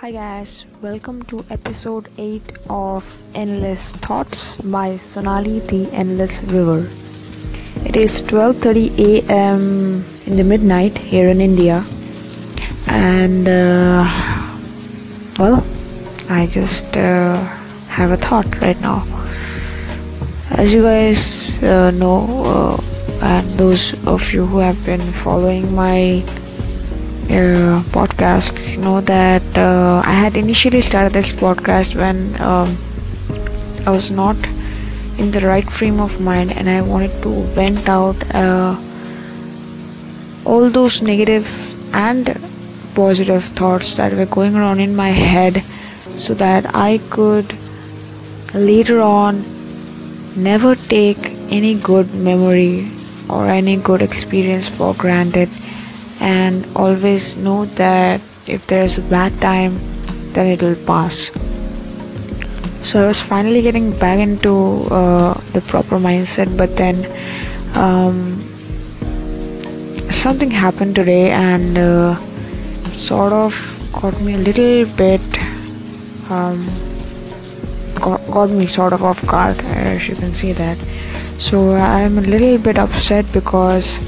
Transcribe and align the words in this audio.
Hi 0.00 0.10
guys, 0.10 0.66
welcome 0.82 1.22
to 1.30 1.42
episode 1.48 2.08
8 2.18 2.42
of 2.68 3.02
Endless 3.34 3.94
Thoughts 3.94 4.60
by 4.60 4.96
Sonali 4.98 5.60
the 5.60 5.88
Endless 5.90 6.42
River. 6.42 6.86
It 7.88 7.96
is 7.96 8.20
12:30 8.20 8.92
a.m. 9.06 10.04
in 10.26 10.36
the 10.36 10.44
midnight 10.44 10.98
here 10.98 11.30
in 11.30 11.40
India 11.40 11.82
and 12.88 13.48
uh, 13.48 14.04
well, 15.38 15.64
I 16.28 16.44
just 16.44 16.94
uh, 16.94 17.40
have 17.88 18.10
a 18.10 18.18
thought 18.18 18.60
right 18.60 18.78
now. 18.82 19.00
As 20.50 20.74
you 20.74 20.82
guys 20.82 21.22
uh, 21.62 21.90
know 21.92 22.20
uh, 22.44 22.76
and 23.22 23.48
those 23.56 23.96
of 24.06 24.30
you 24.30 24.44
who 24.44 24.58
have 24.58 24.76
been 24.84 25.06
following 25.24 25.74
my 25.74 26.22
uh, 27.26 27.82
podcast 27.90 28.78
know 28.78 29.00
that 29.00 29.42
uh, 29.58 30.00
I 30.04 30.12
had 30.12 30.36
initially 30.36 30.80
started 30.80 31.12
this 31.12 31.30
podcast 31.30 31.96
when 31.96 32.18
um, 32.40 32.68
I 33.86 33.90
was 33.90 34.10
not 34.10 34.36
in 35.18 35.30
the 35.32 35.40
right 35.40 35.68
frame 35.68 35.98
of 36.00 36.20
mind 36.20 36.52
and 36.52 36.68
I 36.68 36.82
wanted 36.82 37.10
to 37.22 37.30
vent 37.58 37.88
out 37.88 38.16
uh, 38.34 38.76
all 40.44 40.70
those 40.70 41.02
negative 41.02 41.46
and 41.94 42.26
positive 42.94 43.44
thoughts 43.44 43.96
that 43.96 44.12
were 44.12 44.26
going 44.26 44.54
around 44.54 44.80
in 44.80 44.94
my 44.94 45.10
head 45.10 45.62
so 46.16 46.34
that 46.34 46.74
I 46.74 46.98
could 47.10 47.54
later 48.54 49.00
on 49.00 49.44
never 50.36 50.74
take 50.74 51.18
any 51.50 51.74
good 51.74 52.14
memory 52.14 52.88
or 53.28 53.46
any 53.46 53.76
good 53.76 54.00
experience 54.00 54.68
for 54.68 54.94
granted 54.94 55.48
and 56.20 56.66
always 56.74 57.36
know 57.36 57.64
that 57.76 58.20
if 58.46 58.66
there's 58.66 58.98
a 58.98 59.02
bad 59.02 59.32
time 59.40 59.76
then 60.32 60.46
it 60.46 60.62
will 60.62 60.76
pass. 60.86 61.30
So 62.84 63.02
i 63.02 63.06
was 63.08 63.20
finally 63.20 63.62
getting 63.62 63.90
back 63.98 64.18
into 64.18 64.54
uh, 64.90 65.34
the 65.52 65.60
proper 65.62 65.98
mindset 65.98 66.56
but 66.56 66.76
then 66.76 66.96
um, 67.76 68.40
something 70.10 70.50
happened 70.50 70.94
today 70.94 71.30
and 71.30 71.76
uh, 71.76 72.14
sort 72.86 73.32
of 73.32 73.52
got 73.92 74.20
me 74.22 74.34
a 74.34 74.38
little 74.38 74.86
bit 74.96 75.20
um, 76.30 76.64
got, 77.94 78.20
got 78.30 78.50
me 78.50 78.66
sort 78.66 78.92
of 78.92 79.02
off 79.02 79.26
guard 79.26 79.58
as 79.60 80.08
you 80.08 80.14
can 80.14 80.32
see 80.32 80.52
that. 80.52 80.76
So 81.38 81.76
i'm 81.76 82.18
a 82.18 82.22
little 82.22 82.58
bit 82.58 82.78
upset 82.78 83.26
because 83.32 83.98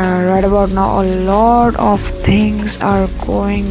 right 0.00 0.44
about 0.44 0.70
now 0.70 1.02
a 1.02 1.06
lot 1.24 1.76
of 1.76 2.00
things 2.24 2.80
are 2.80 3.06
going 3.26 3.66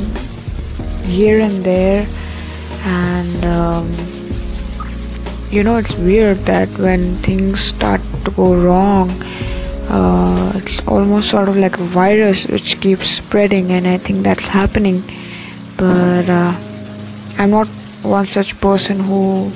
here 1.03 1.39
and 1.41 1.63
there. 1.63 2.05
And 2.85 3.45
um, 3.45 3.89
you 5.49 5.63
know 5.63 5.77
it's 5.77 5.95
weird 5.97 6.37
that 6.45 6.69
when 6.77 7.15
things 7.15 7.59
start 7.59 8.01
to 8.25 8.31
go 8.31 8.55
wrong 8.55 9.09
uh, 9.89 10.53
it's 10.55 10.79
almost 10.87 11.29
sort 11.29 11.49
of 11.49 11.57
like 11.57 11.77
a 11.77 11.83
virus 11.83 12.47
which 12.47 12.79
keeps 12.79 13.09
spreading 13.09 13.71
and 13.71 13.85
i 13.85 13.97
think 13.97 14.23
that's 14.23 14.47
happening. 14.47 15.03
But 15.77 16.29
uh, 16.29 16.53
i'm 17.37 17.49
not 17.49 17.67
one 18.01 18.25
such 18.25 18.59
person 18.61 18.99
who 18.99 19.51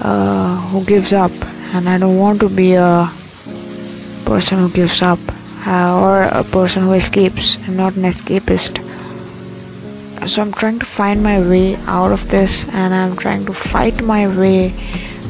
uh, 0.00 0.56
who 0.70 0.84
gives 0.84 1.12
up. 1.12 1.32
And 1.74 1.88
i 1.88 1.98
don't 1.98 2.16
want 2.18 2.40
to 2.40 2.48
be 2.48 2.74
a 2.74 3.08
person 4.24 4.58
who 4.58 4.70
gives 4.70 5.02
up 5.02 5.20
uh, 5.66 6.00
or 6.02 6.22
a 6.22 6.44
person 6.44 6.84
who 6.84 6.92
escapes. 6.92 7.58
I'm 7.66 7.76
not 7.76 7.96
an 7.96 8.02
escapist. 8.02 8.86
So 10.28 10.42
I'm 10.42 10.52
trying 10.52 10.78
to 10.78 10.86
find 10.86 11.22
my 11.22 11.40
way 11.40 11.76
out 11.86 12.12
of 12.12 12.28
this 12.28 12.68
and 12.74 12.92
I'm 12.92 13.16
trying 13.16 13.46
to 13.46 13.52
fight 13.52 14.02
my 14.02 14.28
way 14.28 14.72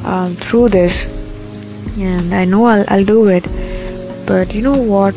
um, 0.04 0.34
through 0.34 0.70
this. 0.70 1.04
And 1.98 2.34
I 2.34 2.44
know 2.44 2.64
I'll, 2.64 2.84
I'll 2.88 3.04
do 3.04 3.28
it. 3.28 3.44
But 4.26 4.54
you 4.54 4.62
know 4.62 4.80
what? 4.80 5.14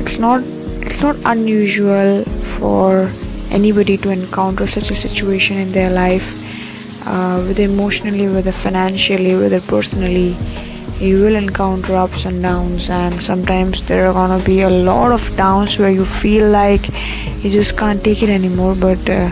It's 0.00 0.18
not 0.18 0.42
it's 0.82 1.02
not 1.02 1.16
unusual 1.24 2.24
for 2.24 3.10
anybody 3.50 3.96
to 3.98 4.10
encounter 4.10 4.66
such 4.66 4.90
a 4.90 4.94
situation 4.94 5.58
in 5.58 5.72
their 5.72 5.90
life, 5.90 7.06
uh, 7.06 7.42
whether 7.42 7.62
emotionally, 7.62 8.26
whether 8.26 8.52
financially, 8.52 9.34
whether 9.34 9.60
personally 9.60 10.36
you 11.00 11.22
will 11.22 11.34
encounter 11.34 11.96
ups 11.96 12.24
and 12.26 12.42
downs 12.42 12.90
and 12.90 13.14
sometimes 13.22 13.86
there 13.88 14.06
are 14.08 14.12
gonna 14.12 14.42
be 14.44 14.60
a 14.62 14.70
lot 14.70 15.12
of 15.12 15.36
downs 15.36 15.78
where 15.78 15.90
you 15.90 16.04
feel 16.04 16.50
like 16.50 16.88
you 17.42 17.50
just 17.50 17.76
can't 17.76 18.04
take 18.04 18.22
it 18.22 18.28
anymore 18.28 18.74
but 18.78 19.08
uh, 19.08 19.30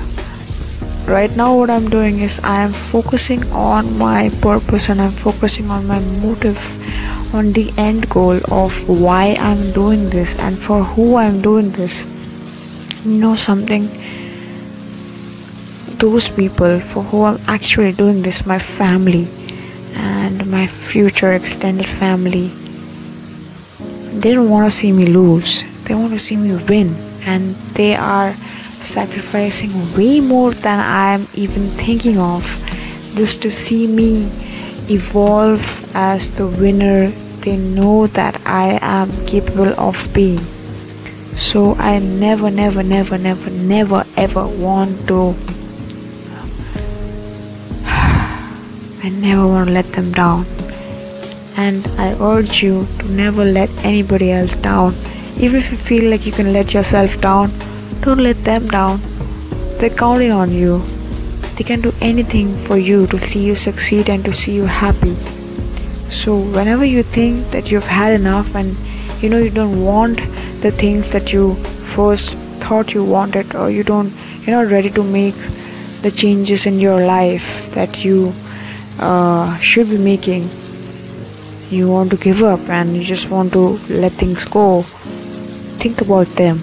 right 1.06 1.36
now 1.36 1.54
what 1.56 1.68
i'm 1.68 1.88
doing 1.88 2.20
is 2.20 2.40
i 2.42 2.60
am 2.62 2.72
focusing 2.72 3.42
on 3.52 3.98
my 3.98 4.30
purpose 4.40 4.88
and 4.88 5.00
i'm 5.00 5.10
focusing 5.10 5.70
on 5.70 5.86
my 5.86 5.98
motive 6.22 6.58
on 7.34 7.52
the 7.52 7.70
end 7.76 8.08
goal 8.08 8.40
of 8.50 8.88
why 8.88 9.36
i'm 9.38 9.70
doing 9.72 10.08
this 10.08 10.38
and 10.40 10.56
for 10.58 10.82
who 10.82 11.16
i'm 11.16 11.42
doing 11.42 11.70
this. 11.72 12.06
You 13.04 13.20
know 13.20 13.36
something? 13.36 13.86
Those 15.98 16.28
people 16.30 16.80
for 16.80 17.02
who 17.02 17.24
i'm 17.24 17.38
actually 17.46 17.92
doing 17.92 18.22
this 18.22 18.46
my 18.46 18.58
family 18.58 19.28
and 20.08 20.46
my 20.50 20.66
future 20.66 21.32
extended 21.32 21.86
family. 21.86 22.48
They 24.20 24.32
don't 24.32 24.48
want 24.48 24.70
to 24.70 24.76
see 24.76 24.92
me 24.92 25.06
lose. 25.06 25.64
They 25.84 25.94
want 25.94 26.12
to 26.12 26.18
see 26.18 26.36
me 26.36 26.56
win. 26.64 26.96
And 27.26 27.54
they 27.76 27.94
are 27.94 28.32
sacrificing 28.88 29.70
way 29.96 30.20
more 30.20 30.52
than 30.52 30.80
i'm 30.80 31.26
even 31.34 31.66
thinking 31.76 32.16
of 32.16 32.40
just 33.16 33.42
to 33.42 33.50
see 33.50 33.86
me 33.86 34.24
evolve 34.88 35.60
as 35.94 36.30
the 36.38 36.46
winner 36.46 37.10
they 37.44 37.56
know 37.56 38.06
that 38.06 38.40
i 38.46 38.78
am 38.80 39.10
capable 39.26 39.72
of 39.78 39.94
being. 40.14 40.40
So 41.36 41.74
i 41.74 41.98
never 41.98 42.50
never 42.50 42.82
never 42.82 43.18
never 43.18 43.50
never 43.50 44.04
ever 44.16 44.46
want 44.46 45.06
to 45.08 45.34
I 49.00 49.10
never 49.10 49.46
want 49.46 49.68
to 49.68 49.72
let 49.72 49.92
them 49.92 50.10
down. 50.10 50.44
And 51.56 51.86
I 51.98 52.16
urge 52.20 52.62
you 52.64 52.86
to 52.98 53.08
never 53.12 53.44
let 53.44 53.70
anybody 53.84 54.32
else 54.32 54.56
down. 54.56 54.94
Even 55.38 55.60
if 55.60 55.70
you 55.70 55.78
feel 55.78 56.10
like 56.10 56.26
you 56.26 56.32
can 56.32 56.52
let 56.52 56.74
yourself 56.74 57.20
down, 57.20 57.52
don't 58.00 58.18
let 58.18 58.42
them 58.44 58.66
down. 58.66 59.00
They're 59.78 59.90
counting 59.90 60.32
on 60.32 60.50
you. 60.50 60.78
They 61.56 61.62
can 61.62 61.80
do 61.80 61.92
anything 62.00 62.52
for 62.66 62.76
you 62.76 63.06
to 63.06 63.18
see 63.20 63.44
you 63.44 63.54
succeed 63.54 64.10
and 64.10 64.24
to 64.24 64.32
see 64.32 64.56
you 64.56 64.64
happy. 64.64 65.14
So, 66.08 66.40
whenever 66.40 66.84
you 66.84 67.04
think 67.04 67.50
that 67.52 67.70
you've 67.70 67.86
had 67.86 68.18
enough 68.18 68.56
and 68.56 68.76
you 69.22 69.28
know 69.28 69.38
you 69.38 69.50
don't 69.50 69.84
want 69.84 70.18
the 70.62 70.72
things 70.72 71.10
that 71.12 71.32
you 71.32 71.54
first 71.94 72.34
thought 72.64 72.94
you 72.94 73.04
wanted, 73.04 73.54
or 73.54 73.70
you 73.70 73.84
don't, 73.84 74.12
you're 74.42 74.56
not 74.56 74.72
ready 74.72 74.90
to 74.90 75.04
make 75.04 75.36
the 76.02 76.10
changes 76.10 76.66
in 76.66 76.80
your 76.80 77.00
life 77.04 77.72
that 77.74 78.04
you 78.04 78.32
uh, 78.98 79.56
should 79.58 79.88
be 79.88 79.98
making. 79.98 80.48
You 81.70 81.90
want 81.90 82.10
to 82.10 82.16
give 82.16 82.42
up 82.42 82.60
and 82.68 82.96
you 82.96 83.04
just 83.04 83.30
want 83.30 83.52
to 83.52 83.78
let 83.90 84.12
things 84.12 84.44
go. 84.44 84.82
Think 85.82 86.00
about 86.00 86.26
them. 86.28 86.58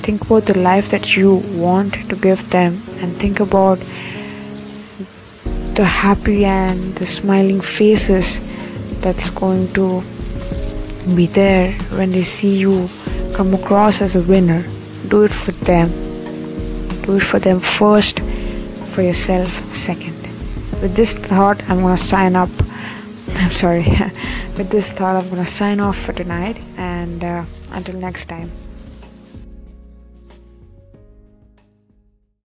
Think 0.00 0.22
about 0.22 0.44
the 0.44 0.58
life 0.58 0.90
that 0.90 1.16
you 1.16 1.36
want 1.54 1.94
to 2.08 2.16
give 2.16 2.48
them 2.50 2.72
and 3.00 3.12
think 3.16 3.40
about 3.40 3.78
the 5.74 5.84
happy 5.84 6.44
and 6.44 6.94
the 6.94 7.06
smiling 7.06 7.60
faces 7.60 8.40
that's 9.00 9.30
going 9.30 9.72
to 9.74 10.02
be 11.14 11.26
there 11.26 11.72
when 11.98 12.10
they 12.10 12.24
see 12.24 12.58
you 12.58 12.88
come 13.34 13.54
across 13.54 14.00
as 14.00 14.16
a 14.16 14.22
winner. 14.22 14.64
Do 15.08 15.22
it 15.24 15.30
for 15.32 15.52
them. 15.52 15.90
Do 17.02 17.16
it 17.16 17.22
for 17.22 17.38
them 17.38 17.60
first 17.60 18.20
for 18.90 19.02
yourself 19.02 19.48
second 19.76 20.09
with 20.80 20.94
this 20.94 21.14
thought, 21.14 21.62
I'm 21.68 21.80
gonna 21.80 21.96
sign 21.96 22.36
up. 22.36 22.48
I'm 23.34 23.52
sorry. 23.52 23.84
with 24.56 24.70
this 24.70 24.92
thought, 24.92 25.22
I'm 25.22 25.28
gonna 25.30 25.46
sign 25.46 25.80
off 25.80 25.96
for 25.98 26.12
tonight, 26.12 26.60
and 26.76 27.22
uh, 27.22 27.44
until 27.72 27.96
next 27.96 28.26
time. 28.26 28.50